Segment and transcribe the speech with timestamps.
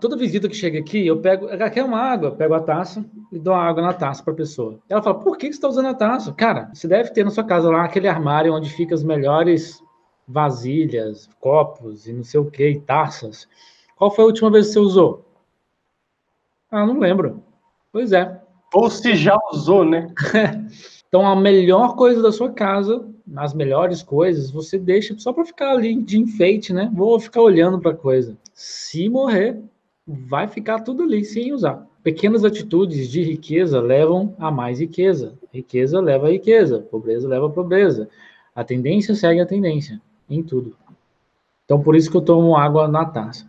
[0.00, 3.52] Toda visita que chega aqui, eu pego, quer uma água, pego a taça e dou
[3.52, 4.78] a água na taça para a pessoa.
[4.88, 6.32] Ela fala, por que você está usando a taça?
[6.32, 9.82] Cara, você deve ter na sua casa lá aquele armário onde fica as melhores
[10.26, 13.46] vasilhas, copos e não sei o que, taças.
[13.96, 15.24] Qual foi a última vez que você usou?
[16.70, 17.42] Ah, não lembro.
[17.92, 18.40] Pois é.
[18.72, 20.12] Ou se já usou, né?
[21.08, 23.04] então, a melhor coisa da sua casa,
[23.36, 26.90] as melhores coisas, você deixa só para ficar ali de enfeite, né?
[26.94, 28.38] Vou ficar olhando para coisa.
[28.54, 29.60] Se morrer,
[30.10, 31.86] vai ficar tudo ali sem usar.
[32.02, 35.34] Pequenas atitudes de riqueza levam a mais riqueza.
[35.52, 36.80] Riqueza leva a riqueza.
[36.90, 38.08] Pobreza leva a pobreza.
[38.54, 40.74] A tendência segue a tendência em tudo.
[41.64, 43.48] Então, por isso que eu tomo água na taça.